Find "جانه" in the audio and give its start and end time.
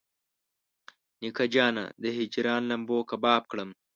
1.53-1.85